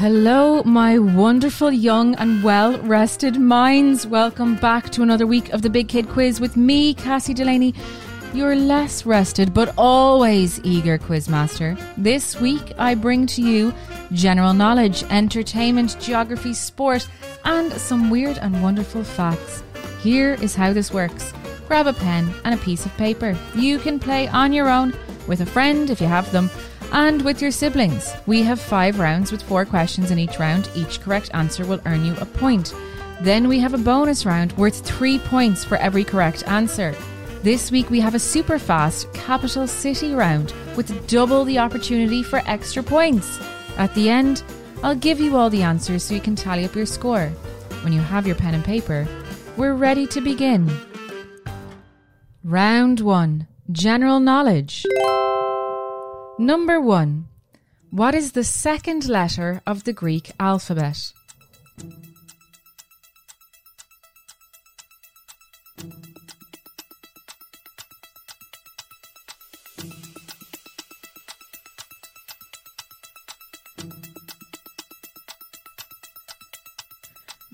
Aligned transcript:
Hello, 0.00 0.62
my 0.62 0.98
wonderful 0.98 1.70
young 1.70 2.14
and 2.14 2.42
well 2.42 2.78
rested 2.78 3.38
minds. 3.38 4.06
Welcome 4.06 4.56
back 4.56 4.88
to 4.92 5.02
another 5.02 5.26
week 5.26 5.50
of 5.50 5.60
the 5.60 5.68
Big 5.68 5.88
Kid 5.88 6.08
Quiz 6.08 6.40
with 6.40 6.56
me, 6.56 6.94
Cassie 6.94 7.34
Delaney, 7.34 7.74
your 8.32 8.56
less 8.56 9.04
rested 9.04 9.52
but 9.52 9.74
always 9.76 10.58
eager 10.64 10.96
quizmaster. 10.96 11.78
This 11.98 12.40
week, 12.40 12.72
I 12.78 12.94
bring 12.94 13.26
to 13.26 13.42
you 13.42 13.74
general 14.12 14.54
knowledge, 14.54 15.02
entertainment, 15.10 16.00
geography, 16.00 16.54
sport, 16.54 17.06
and 17.44 17.70
some 17.70 18.08
weird 18.08 18.38
and 18.38 18.62
wonderful 18.62 19.04
facts. 19.04 19.62
Here 20.02 20.32
is 20.40 20.54
how 20.54 20.72
this 20.72 20.94
works 20.94 21.34
grab 21.68 21.86
a 21.86 21.92
pen 21.92 22.32
and 22.46 22.54
a 22.54 22.64
piece 22.64 22.86
of 22.86 22.96
paper. 22.96 23.36
You 23.54 23.78
can 23.78 24.00
play 24.00 24.28
on 24.28 24.54
your 24.54 24.70
own, 24.70 24.94
with 25.28 25.42
a 25.42 25.46
friend 25.46 25.90
if 25.90 26.00
you 26.00 26.06
have 26.06 26.32
them 26.32 26.48
and 26.92 27.22
with 27.22 27.40
your 27.40 27.50
siblings. 27.50 28.12
We 28.26 28.42
have 28.42 28.60
five 28.60 28.98
rounds 28.98 29.32
with 29.32 29.42
four 29.42 29.64
questions 29.64 30.10
in 30.10 30.18
each 30.18 30.38
round. 30.38 30.68
Each 30.74 31.00
correct 31.00 31.30
answer 31.34 31.64
will 31.64 31.80
earn 31.86 32.04
you 32.04 32.14
a 32.20 32.26
point. 32.26 32.74
Then 33.20 33.48
we 33.48 33.58
have 33.60 33.74
a 33.74 33.78
bonus 33.78 34.24
round 34.24 34.52
worth 34.56 34.84
three 34.84 35.18
points 35.18 35.64
for 35.64 35.76
every 35.76 36.04
correct 36.04 36.46
answer. 36.46 36.94
This 37.42 37.70
week 37.70 37.90
we 37.90 38.00
have 38.00 38.14
a 38.14 38.18
super 38.18 38.58
fast 38.58 39.12
capital 39.12 39.66
city 39.66 40.14
round 40.14 40.52
with 40.76 41.06
double 41.06 41.44
the 41.44 41.58
opportunity 41.58 42.22
for 42.22 42.42
extra 42.46 42.82
points. 42.82 43.40
At 43.76 43.94
the 43.94 44.10
end, 44.10 44.42
I'll 44.82 44.94
give 44.94 45.20
you 45.20 45.36
all 45.36 45.50
the 45.50 45.62
answers 45.62 46.02
so 46.02 46.14
you 46.14 46.20
can 46.20 46.36
tally 46.36 46.64
up 46.64 46.74
your 46.74 46.86
score. 46.86 47.28
When 47.82 47.92
you 47.92 48.00
have 48.00 48.26
your 48.26 48.36
pen 48.36 48.54
and 48.54 48.64
paper, 48.64 49.06
we're 49.56 49.74
ready 49.74 50.06
to 50.08 50.20
begin. 50.20 50.70
Round 52.42 53.00
1 53.00 53.46
General 53.70 54.20
Knowledge. 54.20 54.84
Number 56.40 56.80
1. 56.80 57.28
What 57.90 58.14
is 58.14 58.32
the 58.32 58.44
second 58.44 59.06
letter 59.06 59.60
of 59.66 59.84
the 59.84 59.92
Greek 59.92 60.32
alphabet? 60.40 61.12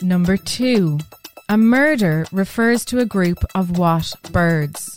Number 0.00 0.36
2. 0.36 1.00
A 1.48 1.56
murder 1.56 2.24
refers 2.30 2.84
to 2.84 3.00
a 3.00 3.04
group 3.04 3.38
of 3.52 3.78
what 3.78 4.14
birds? 4.30 4.95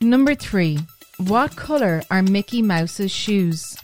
Number 0.00 0.34
3. 0.34 0.78
What 1.26 1.56
colour 1.56 2.02
are 2.08 2.22
Mickey 2.22 2.62
Mouse's 2.62 3.10
shoes? 3.10 3.76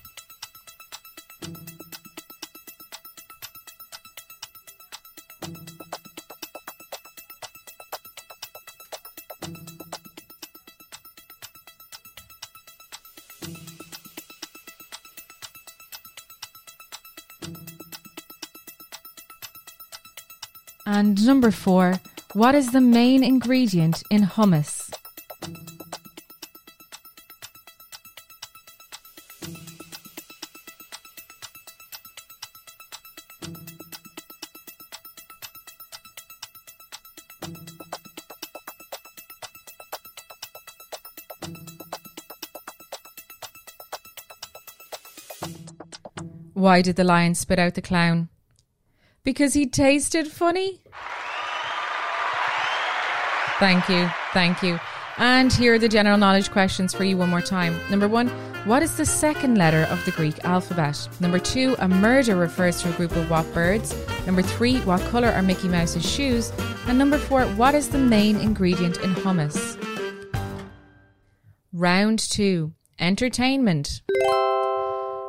And 20.87 21.27
number 21.27 21.51
four, 21.51 22.01
what 22.35 22.55
is 22.55 22.71
the 22.71 22.81
main 22.81 23.25
ingredient 23.25 24.05
in 24.11 24.23
hummus? 24.23 24.74
Why 46.55 46.83
did 46.83 46.95
the 46.95 47.03
lion 47.03 47.35
spit 47.35 47.59
out 47.59 47.75
the 47.75 47.83
clown? 47.83 48.29
Because 49.25 49.55
he 49.55 49.67
tasted 49.67 50.29
funny? 50.29 50.81
Thank 53.59 53.89
you. 53.89 54.09
Thank 54.33 54.63
you. 54.63 54.79
And 55.19 55.53
here 55.53 55.75
are 55.75 55.79
the 55.81 55.89
general 55.89 56.17
knowledge 56.17 56.53
questions 56.53 56.95
for 56.95 57.03
you 57.03 57.17
one 57.17 57.31
more 57.31 57.41
time. 57.41 57.77
Number 57.91 58.07
one, 58.07 58.29
what 58.67 58.85
is 58.85 58.97
the 58.97 59.05
second 59.05 59.59
letter 59.59 59.83
of 59.91 60.05
the 60.05 60.13
Greek 60.13 60.45
alphabet? 60.45 61.09
Number 61.19 61.41
two, 61.41 61.75
a 61.81 61.89
murder 61.89 62.37
refers 62.37 62.81
to 62.83 62.91
a 62.91 62.97
group 62.97 63.17
of 63.17 63.29
what 63.29 63.53
birds? 63.53 63.93
Number 64.25 64.43
three, 64.43 64.79
what 64.83 65.01
colour 65.11 65.29
are 65.29 65.43
Mickey 65.43 65.69
Mouse's 65.69 66.09
shoes? 66.09 66.53
And 66.87 66.99
number 66.99 67.19
four, 67.19 67.45
what 67.47 67.75
is 67.75 67.89
the 67.89 67.99
main 67.99 68.37
ingredient 68.37 68.99
in 68.99 69.15
hummus? 69.15 69.77
Round 71.73 72.21
two, 72.21 72.75
entertainment. 73.01 74.03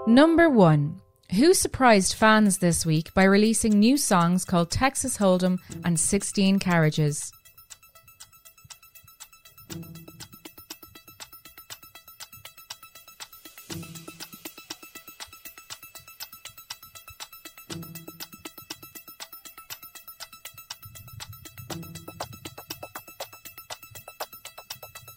Number 0.07 0.49
one, 0.49 1.01
who 1.31 1.53
surprised 1.53 2.13
fans 2.13 2.59
this 2.59 2.85
week 2.85 3.13
by 3.13 3.23
releasing 3.23 3.79
new 3.79 3.97
songs 3.97 4.45
called 4.45 4.71
Texas 4.71 5.17
Hold'em 5.17 5.59
and 5.83 5.99
16 5.99 6.59
Carriages? 6.59 7.31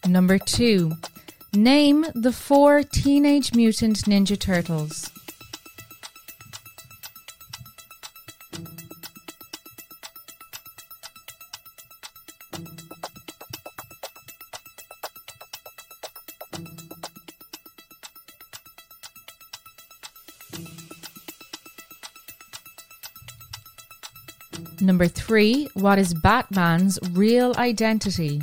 Number 0.08 0.38
two, 0.38 0.96
name 1.52 2.06
the 2.14 2.32
four 2.32 2.82
Teenage 2.82 3.54
Mutant 3.54 3.98
Ninja 4.06 4.38
Turtles. 4.38 5.07
Number 24.88 25.06
three, 25.06 25.68
what 25.74 25.98
is 25.98 26.14
Batman's 26.14 26.98
real 27.10 27.54
identity? 27.58 28.40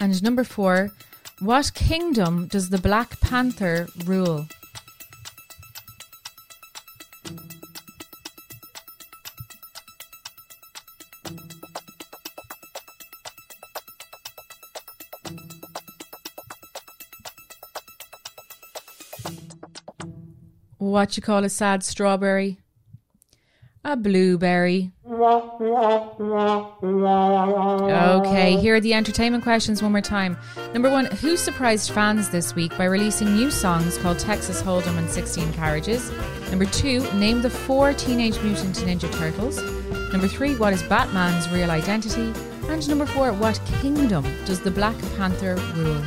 And 0.00 0.22
number 0.22 0.42
four, 0.42 0.90
what 1.40 1.74
kingdom 1.74 2.46
does 2.46 2.70
the 2.70 2.78
Black 2.78 3.20
Panther 3.20 3.88
rule? 4.06 4.48
What 20.80 21.14
you 21.14 21.22
call 21.22 21.44
a 21.44 21.50
sad 21.50 21.84
strawberry? 21.84 22.58
A 23.84 23.98
blueberry. 23.98 24.92
Okay, 28.26 28.56
here 28.56 28.76
are 28.76 28.80
the 28.80 28.94
entertainment 28.94 29.44
questions 29.44 29.82
one 29.82 29.92
more 29.92 30.00
time. 30.00 30.38
Number 30.72 30.90
one, 30.90 31.04
who 31.04 31.36
surprised 31.36 31.90
fans 31.90 32.30
this 32.30 32.54
week 32.54 32.78
by 32.78 32.86
releasing 32.86 33.34
new 33.34 33.50
songs 33.50 33.98
called 33.98 34.18
Texas 34.18 34.62
Hold'em 34.62 34.96
and 34.96 35.10
16 35.10 35.52
Carriages? 35.52 36.10
Number 36.48 36.64
two, 36.64 37.02
name 37.12 37.42
the 37.42 37.50
four 37.50 37.92
Teenage 37.92 38.40
Mutant 38.40 38.76
Ninja 38.76 39.12
Turtles. 39.18 39.62
Number 40.12 40.28
three, 40.28 40.56
what 40.56 40.72
is 40.72 40.82
Batman's 40.84 41.46
real 41.50 41.70
identity? 41.70 42.32
And 42.70 42.88
number 42.88 43.04
four, 43.04 43.34
what 43.34 43.60
kingdom 43.82 44.24
does 44.46 44.60
the 44.60 44.70
Black 44.70 44.96
Panther 45.18 45.56
rule? 45.74 46.02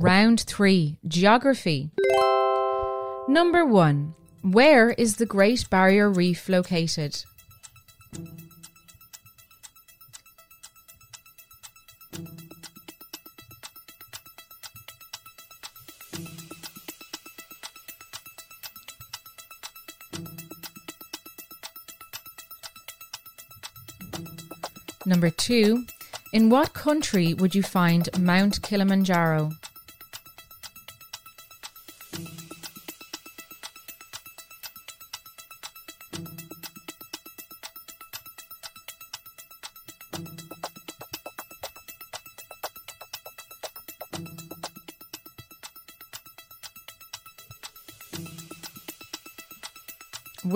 Round 0.00 0.40
three, 0.42 0.96
geography. 1.08 1.90
Number 3.26 3.66
one, 3.66 4.14
where 4.42 4.90
is 4.90 5.16
the 5.16 5.26
Great 5.26 5.68
Barrier 5.70 6.08
Reef 6.08 6.48
located? 6.48 7.24
Number 25.04 25.30
two, 25.30 25.86
in 26.32 26.50
what 26.50 26.72
country 26.72 27.34
would 27.34 27.56
you 27.56 27.64
find 27.64 28.08
Mount 28.20 28.62
Kilimanjaro? 28.62 29.50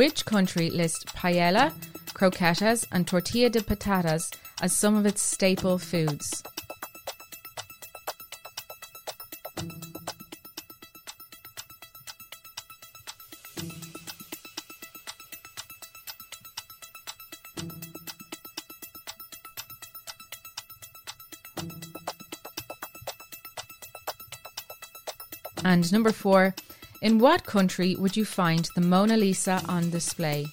Which 0.02 0.25
country 0.25 0.69
lists 0.69 1.04
paella, 1.04 1.72
croquetas, 2.12 2.88
and 2.90 3.06
tortilla 3.06 3.49
de 3.49 3.60
patatas 3.60 4.34
as 4.60 4.72
some 4.72 4.96
of 4.96 5.06
its 5.06 5.22
staple 5.22 5.78
foods? 5.78 6.43
And 25.64 25.93
number 25.93 26.10
four, 26.10 26.56
in 27.02 27.19
what 27.19 27.44
country 27.44 27.96
would 27.96 28.16
you 28.16 28.25
find 28.25 28.69
the 28.76 28.81
Mona 28.81 29.16
Lisa 29.16 29.60
on 29.69 29.90
display? 29.90 30.46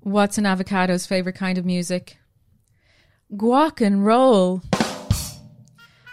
What's 0.00 0.38
an 0.38 0.44
avocado's 0.44 1.06
favorite 1.06 1.34
kind 1.34 1.58
of 1.58 1.66
music? 1.66 2.16
Guac 3.32 3.84
and 3.84 4.06
roll. 4.06 4.62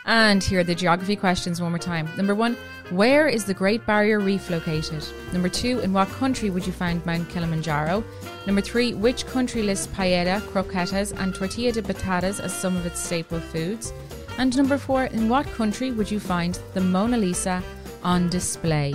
And 0.05 0.43
here 0.43 0.59
are 0.59 0.63
the 0.63 0.75
geography 0.75 1.15
questions 1.15 1.61
one 1.61 1.71
more 1.71 1.79
time. 1.79 2.09
Number 2.17 2.33
one, 2.33 2.57
where 2.91 3.27
is 3.27 3.45
the 3.45 3.53
Great 3.53 3.85
Barrier 3.85 4.19
Reef 4.19 4.49
located? 4.49 5.03
Number 5.31 5.47
two, 5.47 5.79
in 5.79 5.93
what 5.93 6.09
country 6.09 6.49
would 6.49 6.67
you 6.67 6.73
find 6.73 7.05
Mount 7.05 7.29
Kilimanjaro? 7.29 8.03
Number 8.45 8.61
three, 8.61 8.93
which 8.93 9.25
country 9.25 9.63
lists 9.63 9.87
paella, 9.87 10.41
croquetas, 10.41 11.17
and 11.17 11.33
tortilla 11.33 11.71
de 11.71 11.81
patatas 11.81 12.41
as 12.41 12.53
some 12.53 12.75
of 12.75 12.85
its 12.85 12.99
staple 12.99 13.39
foods? 13.39 13.93
And 14.37 14.55
number 14.57 14.77
four, 14.77 15.05
in 15.05 15.29
what 15.29 15.45
country 15.47 15.91
would 15.91 16.11
you 16.11 16.19
find 16.19 16.59
the 16.73 16.81
Mona 16.81 17.17
Lisa 17.17 17.63
on 18.03 18.27
display? 18.29 18.93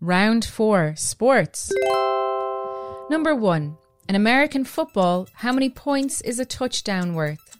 Round 0.00 0.44
four, 0.44 0.94
sports. 0.96 1.70
Number 3.10 3.34
one, 3.34 3.76
in 4.08 4.14
American 4.14 4.64
football, 4.64 5.28
how 5.34 5.52
many 5.52 5.68
points 5.68 6.22
is 6.22 6.38
a 6.38 6.46
touchdown 6.46 7.14
worth? 7.14 7.58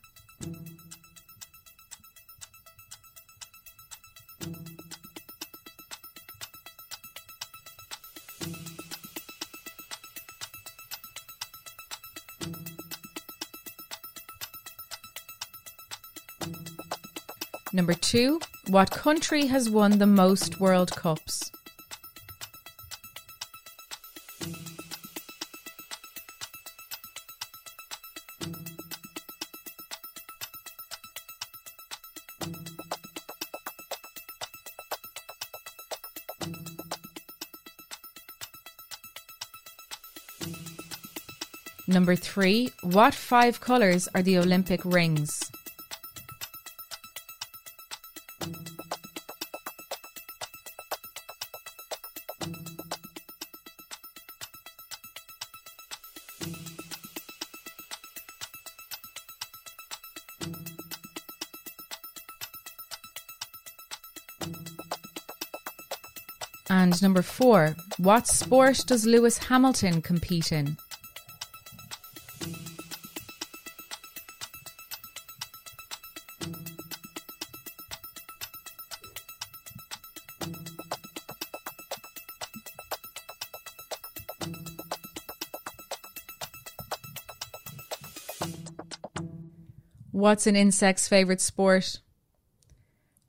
Number 17.77 17.93
two, 17.93 18.41
what 18.69 18.91
country 18.91 19.49
has 19.49 19.69
won 19.69 19.99
the 19.99 20.07
most 20.07 20.59
World 20.59 20.93
Cups? 20.93 21.53
Number 41.87 42.17
three, 42.17 42.71
what 42.81 43.13
five 43.15 43.61
colours 43.61 44.09
are 44.15 44.23
the 44.23 44.39
Olympic 44.39 44.83
rings? 44.83 45.53
And 66.69 67.01
number 67.01 67.23
four, 67.23 67.77
what 67.99 68.27
sport 68.27 68.83
does 68.87 69.07
Lewis 69.07 69.39
Hamilton 69.39 70.03
compete 70.03 70.51
in? 70.51 70.77
What's 90.11 90.47
an 90.47 90.57
insect's 90.57 91.07
favourite 91.07 91.41
sport? 91.41 92.01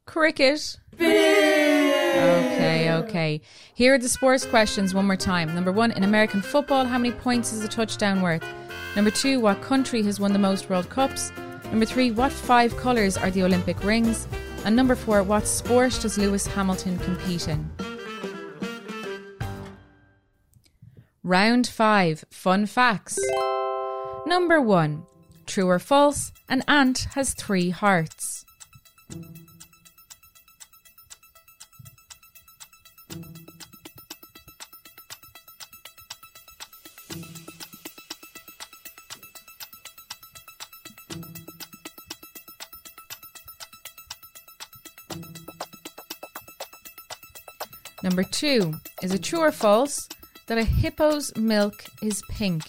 Cricket. 0.06 0.78
Okay, 2.18 2.92
okay. 2.92 3.42
Here 3.74 3.94
are 3.94 4.00
the 4.00 4.10
sports 4.10 4.46
questions 4.46 4.94
one 4.94 5.06
more 5.06 5.16
time. 5.16 5.54
Number 5.54 5.72
one, 5.72 5.92
in 5.92 6.04
American 6.04 6.42
football, 6.42 6.86
how 6.86 6.98
many 6.98 7.14
points 7.14 7.54
is 7.54 7.64
a 7.64 7.68
touchdown 7.68 8.22
worth? 8.22 8.44
Number 8.96 9.12
two, 9.12 9.40
what 9.40 9.62
country 9.62 10.02
has 10.04 10.20
won 10.20 10.34
the 10.34 10.40
most 10.40 10.70
World 10.70 10.90
Cups? 10.90 11.32
Number 11.66 11.86
three, 11.86 12.10
what 12.12 12.32
five 12.32 12.76
colours 12.78 13.18
are 13.18 13.30
the 13.30 13.44
Olympic 13.44 13.84
rings? 13.84 14.28
And 14.66 14.76
number 14.76 14.96
four, 14.96 15.22
what 15.22 15.46
sport 15.46 15.98
does 16.02 16.18
Lewis 16.18 16.48
Hamilton 16.48 16.98
compete 17.00 17.48
in? 17.48 17.70
Round 21.24 21.68
five, 21.68 22.26
fun 22.32 22.66
facts. 22.66 23.20
Number 24.26 24.60
one, 24.60 25.06
true 25.46 25.68
or 25.68 25.78
false, 25.78 26.32
an 26.50 26.64
ant 26.68 27.08
has 27.16 27.34
three 27.34 27.70
hearts. 27.70 28.46
Number 48.04 48.24
two, 48.24 48.76
is 49.02 49.14
it 49.14 49.24
true 49.24 49.40
or 49.40 49.52
false 49.52 50.08
that 50.46 50.58
a 50.58 50.62
hippo's 50.62 51.36
milk 51.36 51.84
is 52.02 52.22
pink? 52.30 52.64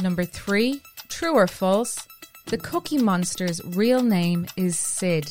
Number 0.00 0.24
three, 0.24 0.80
true 1.08 1.34
or 1.34 1.46
false, 1.46 2.06
the 2.46 2.58
Cookie 2.58 2.98
Monster's 2.98 3.60
real 3.64 4.02
name 4.02 4.46
is 4.56 4.78
Sid. 4.78 5.30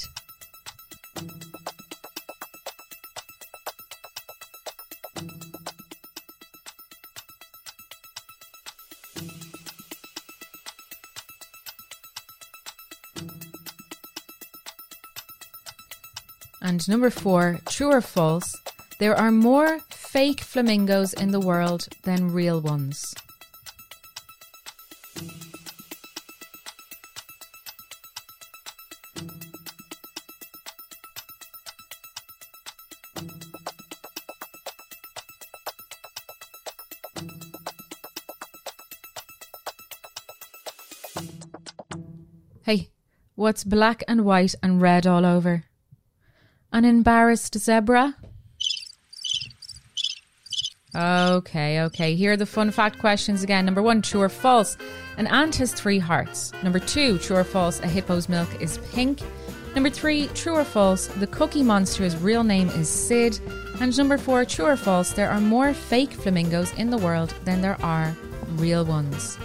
And 16.74 16.90
number 16.90 17.12
four, 17.12 17.60
true 17.70 17.92
or 17.92 18.02
false? 18.02 18.58
There 18.98 19.16
are 19.16 19.30
more 19.30 19.82
fake 19.92 20.40
flamingos 20.40 21.14
in 21.14 21.30
the 21.30 21.40
world 21.40 21.88
than 22.02 22.34
real 22.34 22.60
ones. 22.62 23.14
Hey, 42.64 42.90
what's 43.36 43.64
black 43.64 44.04
and 44.08 44.26
white 44.26 44.56
and 44.64 44.82
red 44.82 45.06
all 45.06 45.24
over? 45.24 45.66
An 46.74 46.86
embarrassed 46.86 47.56
zebra? 47.60 48.16
Okay, 50.96 51.82
okay. 51.82 52.16
Here 52.16 52.32
are 52.32 52.38
the 52.38 52.48
fun 52.48 52.72
fact 52.72 52.98
questions 52.98 53.44
again. 53.44 53.66
Number 53.66 53.84
one, 53.84 54.02
true 54.02 54.22
or 54.22 54.30
false? 54.30 54.76
An 55.18 55.28
ant 55.28 55.56
has 55.58 55.72
three 55.72 56.00
hearts. 56.00 56.52
Number 56.64 56.80
two, 56.80 57.20
true 57.20 57.38
or 57.38 57.44
false? 57.44 57.80
A 57.82 57.88
hippo's 57.88 58.28
milk 58.28 58.50
is 58.60 58.80
pink. 58.92 59.20
Number 59.76 59.92
three, 59.92 60.28
true 60.30 60.56
or 60.56 60.64
false? 60.64 61.06
The 61.08 61.28
Cookie 61.28 61.62
Monster's 61.62 62.18
real 62.18 62.44
name 62.44 62.70
is 62.70 62.90
Sid. 62.90 63.40
And 63.80 63.96
number 63.96 64.18
four, 64.18 64.44
true 64.44 64.66
or 64.66 64.76
false? 64.76 65.14
There 65.14 65.30
are 65.30 65.42
more 65.42 65.76
fake 65.76 66.12
flamingos 66.12 66.74
in 66.74 66.90
the 66.90 66.98
world 66.98 67.36
than 67.44 67.62
there 67.62 67.80
are 67.86 68.16
real 68.56 68.84
ones. 68.84 69.38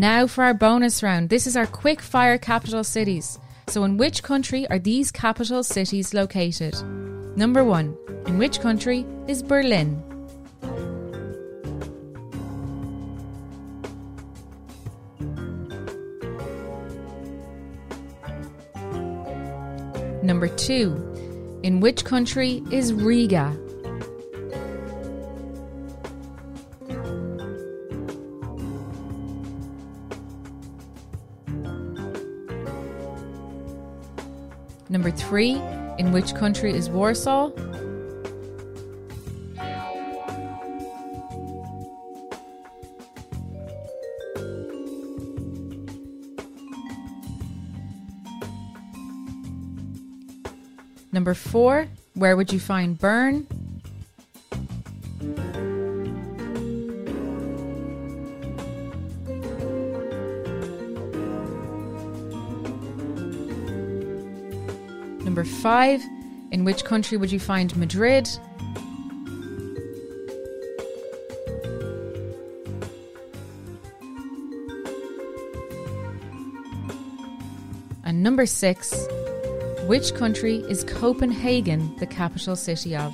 Now 0.00 0.26
for 0.26 0.44
our 0.44 0.54
bonus 0.54 1.02
round. 1.02 1.28
This 1.28 1.46
is 1.46 1.56
our 1.56 1.66
quick 1.66 2.00
fire 2.00 2.38
capital 2.38 2.84
cities. 2.84 3.38
So, 3.68 3.84
in 3.84 3.96
which 3.96 4.22
country 4.22 4.68
are 4.68 4.78
these 4.78 5.10
capital 5.10 5.62
cities 5.62 6.14
located? 6.14 6.74
Number 7.36 7.64
one, 7.64 7.96
in 8.26 8.38
which 8.38 8.60
country 8.60 9.04
is 9.26 9.42
Berlin? 9.42 10.02
Number 20.22 20.48
two, 20.48 21.60
in 21.62 21.80
which 21.80 22.04
country 22.04 22.62
is 22.70 22.92
Riga? 22.92 23.56
Number 35.06 35.18
three, 35.18 35.52
in 35.98 36.10
which 36.10 36.34
country 36.34 36.72
is 36.72 36.90
Warsaw? 36.90 37.52
Number 51.12 51.34
four, 51.34 51.86
where 52.14 52.36
would 52.36 52.52
you 52.52 52.58
find 52.58 52.98
Bern? 52.98 53.46
Five, 65.66 66.00
in 66.52 66.62
which 66.62 66.84
country 66.84 67.18
would 67.18 67.32
you 67.32 67.40
find 67.40 67.76
Madrid? 67.76 68.28
And 78.04 78.22
number 78.22 78.46
six, 78.46 79.08
which 79.88 80.14
country 80.14 80.58
is 80.68 80.84
Copenhagen 80.84 81.96
the 81.96 82.06
capital 82.06 82.54
city 82.54 82.94
of? 82.94 83.12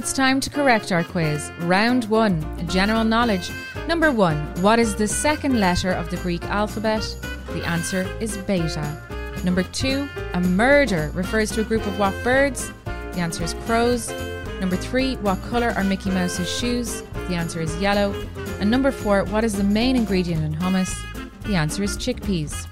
It's 0.00 0.14
time 0.14 0.40
to 0.40 0.48
correct 0.48 0.92
our 0.92 1.04
quiz. 1.04 1.52
Round 1.58 2.06
one, 2.06 2.40
general 2.70 3.04
knowledge. 3.04 3.50
Number 3.86 4.10
one, 4.10 4.38
what 4.62 4.78
is 4.78 4.94
the 4.94 5.06
second 5.06 5.60
letter 5.60 5.90
of 5.90 6.08
the 6.08 6.16
Greek 6.16 6.42
alphabet? 6.44 7.02
The 7.48 7.62
answer 7.66 8.08
is 8.18 8.38
beta. 8.38 8.98
Number 9.44 9.62
two, 9.62 10.08
a 10.32 10.40
murder 10.40 11.10
refers 11.12 11.50
to 11.50 11.60
a 11.60 11.64
group 11.64 11.86
of 11.86 11.98
what 11.98 12.14
birds? 12.24 12.72
The 12.86 13.20
answer 13.20 13.44
is 13.44 13.52
crows. 13.66 14.10
Number 14.58 14.76
three, 14.76 15.16
what 15.16 15.38
colour 15.50 15.74
are 15.76 15.84
Mickey 15.84 16.08
Mouse's 16.08 16.50
shoes? 16.50 17.02
The 17.28 17.34
answer 17.34 17.60
is 17.60 17.76
yellow. 17.76 18.14
And 18.58 18.70
number 18.70 18.92
four, 18.92 19.24
what 19.24 19.44
is 19.44 19.52
the 19.52 19.64
main 19.64 19.96
ingredient 19.96 20.42
in 20.42 20.54
hummus? 20.54 20.96
The 21.42 21.56
answer 21.56 21.82
is 21.82 21.98
chickpeas. 21.98 22.69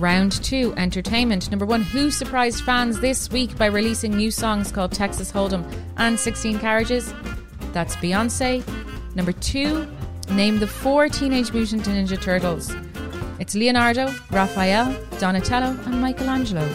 Round 0.00 0.32
two, 0.42 0.72
entertainment. 0.78 1.50
Number 1.50 1.66
one, 1.66 1.82
who 1.82 2.10
surprised 2.10 2.64
fans 2.64 3.00
this 3.00 3.30
week 3.30 3.54
by 3.58 3.66
releasing 3.66 4.16
new 4.16 4.30
songs 4.30 4.72
called 4.72 4.92
Texas 4.92 5.30
Hold'em 5.30 5.62
and 5.98 6.18
16 6.18 6.58
Carriages? 6.58 7.12
That's 7.74 7.96
Beyonce. 7.96 8.64
Number 9.14 9.32
two, 9.32 9.86
name 10.30 10.58
the 10.58 10.66
four 10.66 11.10
Teenage 11.10 11.52
Mutant 11.52 11.82
Ninja 11.82 12.18
Turtles. 12.18 12.74
It's 13.40 13.54
Leonardo, 13.54 14.14
Raphael, 14.30 14.96
Donatello, 15.18 15.78
and 15.84 16.00
Michelangelo. 16.00 16.66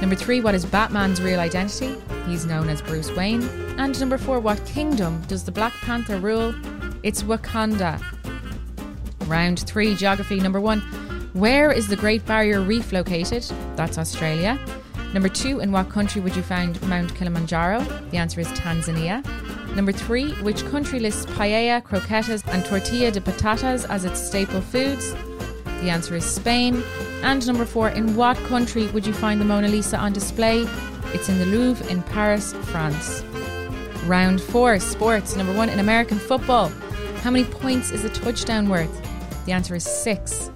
Number 0.00 0.16
three, 0.16 0.40
what 0.40 0.56
is 0.56 0.66
Batman's 0.66 1.22
real 1.22 1.38
identity? 1.38 1.94
He's 2.26 2.44
known 2.44 2.68
as 2.68 2.82
Bruce 2.82 3.12
Wayne. 3.12 3.42
And 3.78 3.98
number 4.00 4.18
four, 4.18 4.40
what 4.40 4.66
kingdom 4.66 5.22
does 5.28 5.44
the 5.44 5.52
Black 5.52 5.74
Panther 5.74 6.18
rule? 6.18 6.52
It's 7.04 7.22
Wakanda. 7.22 8.02
Round 9.28 9.60
three, 9.60 9.94
geography. 9.94 10.40
Number 10.40 10.60
one, 10.60 10.82
where 11.32 11.72
is 11.72 11.88
the 11.88 11.96
Great 11.96 12.24
Barrier 12.26 12.60
Reef 12.60 12.92
located? 12.92 13.42
That's 13.74 13.96
Australia. 13.98 14.58
Number 15.14 15.28
two, 15.28 15.60
in 15.60 15.72
what 15.72 15.88
country 15.88 16.20
would 16.20 16.36
you 16.36 16.42
find 16.42 16.80
Mount 16.88 17.14
Kilimanjaro? 17.14 17.80
The 18.10 18.16
answer 18.16 18.40
is 18.40 18.48
Tanzania. 18.48 19.24
Number 19.74 19.92
three, 19.92 20.32
which 20.42 20.64
country 20.66 20.98
lists 21.00 21.26
paella, 21.26 21.82
croquetas, 21.82 22.46
and 22.48 22.64
tortilla 22.64 23.10
de 23.10 23.20
patatas 23.20 23.88
as 23.88 24.04
its 24.04 24.20
staple 24.20 24.60
foods? 24.60 25.14
The 25.80 25.90
answer 25.90 26.14
is 26.14 26.24
Spain. 26.24 26.82
And 27.22 27.46
number 27.46 27.64
four, 27.64 27.88
in 27.88 28.14
what 28.14 28.36
country 28.44 28.86
would 28.88 29.06
you 29.06 29.12
find 29.12 29.40
the 29.40 29.44
Mona 29.44 29.68
Lisa 29.68 29.96
on 29.96 30.12
display? 30.12 30.66
It's 31.14 31.28
in 31.28 31.38
the 31.38 31.46
Louvre 31.46 31.86
in 31.90 32.02
Paris, 32.02 32.52
France. 32.70 33.22
Round 34.04 34.40
four, 34.40 34.78
sports. 34.80 35.36
Number 35.36 35.54
one, 35.54 35.68
in 35.68 35.78
American 35.78 36.18
football. 36.18 36.68
How 37.22 37.30
many 37.30 37.44
points 37.44 37.90
is 37.90 38.04
a 38.04 38.10
touchdown 38.10 38.68
worth? 38.68 39.00
The 39.46 39.52
answer 39.52 39.74
is 39.74 39.84
six. 39.84 40.50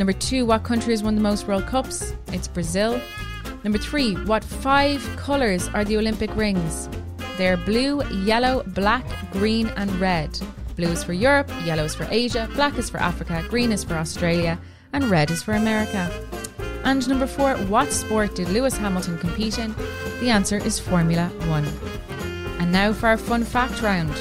Number 0.00 0.14
two, 0.14 0.46
what 0.46 0.62
country 0.62 0.94
has 0.94 1.02
won 1.02 1.14
the 1.14 1.20
most 1.20 1.46
World 1.46 1.66
Cups? 1.66 2.14
It's 2.28 2.48
Brazil. 2.48 2.98
Number 3.64 3.76
three, 3.76 4.14
what 4.24 4.42
five 4.42 5.06
colours 5.18 5.68
are 5.74 5.84
the 5.84 5.98
Olympic 5.98 6.34
rings? 6.34 6.88
They're 7.36 7.58
blue, 7.58 8.02
yellow, 8.24 8.62
black, 8.68 9.04
green, 9.30 9.66
and 9.76 9.90
red. 10.00 10.30
Blue 10.74 10.88
is 10.88 11.04
for 11.04 11.12
Europe, 11.12 11.50
yellow 11.66 11.84
is 11.84 11.94
for 11.94 12.06
Asia, 12.10 12.48
black 12.54 12.78
is 12.78 12.88
for 12.88 12.96
Africa, 12.96 13.44
green 13.50 13.72
is 13.72 13.84
for 13.84 13.92
Australia, 13.92 14.58
and 14.94 15.04
red 15.10 15.30
is 15.30 15.42
for 15.42 15.52
America. 15.52 16.10
And 16.84 17.06
number 17.06 17.26
four, 17.26 17.56
what 17.68 17.92
sport 17.92 18.34
did 18.34 18.48
Lewis 18.48 18.78
Hamilton 18.78 19.18
compete 19.18 19.58
in? 19.58 19.74
The 20.20 20.30
answer 20.30 20.56
is 20.56 20.80
Formula 20.80 21.28
One. 21.46 21.66
And 22.58 22.72
now 22.72 22.94
for 22.94 23.08
our 23.08 23.18
fun 23.18 23.44
fact 23.44 23.82
round. 23.82 24.16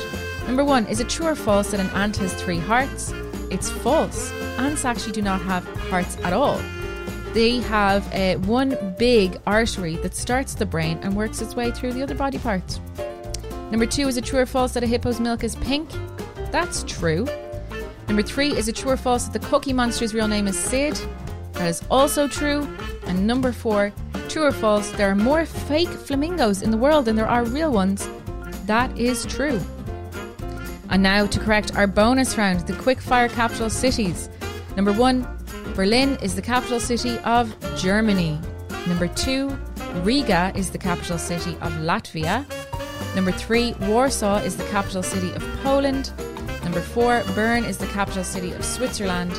Number 0.46 0.66
one, 0.66 0.88
is 0.88 1.00
it 1.00 1.08
true 1.08 1.28
or 1.28 1.36
false 1.36 1.72
that 1.72 1.80
an 1.80 1.90
ant 1.92 2.18
has 2.18 2.34
three 2.34 2.60
hearts? 2.60 3.14
It's 3.52 3.70
false. 3.70 4.32
Ants 4.58 4.86
actually 4.86 5.14
do 5.14 5.22
not 5.22 5.42
have 5.42 5.66
hearts 5.90 6.18
at 6.24 6.34
all. 6.34 6.62
they 7.34 7.60
have 7.60 8.12
uh, 8.14 8.36
one 8.48 8.96
big 8.98 9.40
artery 9.46 9.98
that 9.98 10.16
starts 10.16 10.56
the 10.56 10.66
brain 10.66 10.98
and 11.04 11.16
works 11.16 11.42
its 11.42 11.56
way 11.56 11.72
through 11.72 11.94
the 11.94 12.02
other 12.02 12.16
body 12.16 12.40
parts. 12.40 12.80
Number 13.72 13.86
two 13.86 14.08
is 14.08 14.18
it 14.18 14.26
true 14.26 14.40
or 14.40 14.46
false 14.46 14.74
that 14.74 14.84
a 14.84 14.88
hippo's 14.88 15.20
milk 15.20 15.44
is 15.44 15.56
pink? 15.58 15.90
That's 16.52 16.84
true. 16.84 17.28
Number 18.08 18.24
three 18.24 18.52
is 18.58 18.68
it 18.68 18.76
true 18.76 18.92
or 18.92 18.98
false 18.98 19.26
that 19.28 19.40
the 19.40 19.48
Cookie 19.48 19.74
Monster's 19.74 20.14
real 20.16 20.28
name 20.28 20.48
is 20.48 20.58
Sid? 20.58 21.00
That 21.54 21.68
is 21.68 21.84
also 21.92 22.28
true. 22.28 22.68
And 23.06 23.28
number 23.28 23.52
four, 23.52 23.94
true 24.28 24.46
or 24.46 24.52
false, 24.52 24.90
there 24.92 25.10
are 25.12 25.16
more 25.16 25.46
fake 25.46 25.90
flamingos 25.90 26.64
in 26.64 26.72
the 26.72 26.78
world 26.78 27.06
than 27.06 27.16
there 27.16 27.28
are 27.28 27.44
real 27.44 27.72
ones. 27.72 28.10
That 28.66 28.98
is 28.98 29.26
true. 29.28 29.60
And 30.90 31.04
now 31.04 31.28
to 31.28 31.40
correct 31.40 31.76
our 31.76 31.88
bonus 31.88 32.38
round, 32.38 32.62
the 32.62 32.74
quickfire 32.74 33.30
capital 33.30 33.70
cities. 33.70 34.30
Number 34.76 34.92
one, 34.92 35.28
Berlin 35.76 36.18
is 36.22 36.36
the 36.36 36.42
capital 36.42 36.80
city 36.80 37.18
of 37.20 37.56
Germany. 37.78 38.40
Number 38.88 39.08
two, 39.08 39.50
Riga 40.04 40.52
is 40.56 40.72
the 40.72 40.78
capital 40.78 41.18
city 41.18 41.52
of 41.62 41.72
Latvia. 41.74 42.46
Number 43.16 43.32
three, 43.32 43.74
Warsaw 43.82 44.38
is 44.38 44.56
the 44.58 44.66
capital 44.66 45.04
city 45.04 45.32
of 45.34 45.44
Poland. 45.64 46.12
Number 46.64 46.82
four, 46.82 47.24
Bern 47.36 47.66
is 47.66 47.78
the 47.78 47.88
capital 47.88 48.24
city 48.24 48.52
of 48.52 48.64
Switzerland. 48.64 49.32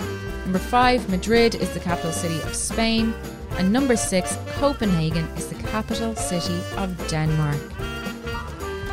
Number 0.44 0.58
five, 0.58 1.08
Madrid 1.08 1.54
is 1.54 1.72
the 1.74 1.80
capital 1.80 2.12
city 2.12 2.40
of 2.42 2.54
Spain. 2.54 3.14
And 3.52 3.72
number 3.72 3.96
six, 3.96 4.36
Copenhagen 4.52 5.26
is 5.36 5.48
the 5.48 5.56
capital 5.68 6.14
city 6.16 6.60
of 6.76 6.96
Denmark. 7.08 7.60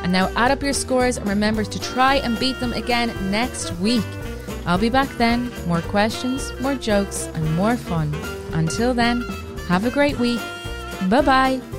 And 0.08 0.14
now 0.14 0.32
add 0.38 0.52
up 0.52 0.64
your 0.64 0.72
scores 0.72 1.18
and 1.18 1.28
remember 1.28 1.66
to 1.66 1.80
try 1.82 2.16
and 2.16 2.40
beat 2.40 2.58
them 2.62 2.72
again 2.72 3.12
next 3.30 3.74
week. 3.74 4.06
I'll 4.66 4.78
be 4.78 4.88
back 4.88 5.10
then, 5.18 5.52
more 5.68 5.82
questions, 5.82 6.54
more 6.62 6.76
jokes, 6.76 7.26
and 7.34 7.56
more 7.58 7.76
fun. 7.76 8.16
Until 8.54 8.94
then, 8.94 9.20
have 9.68 9.84
a 9.84 9.92
great 9.92 10.18
week. 10.18 10.40
Bye 11.10 11.24
bye. 11.24 11.77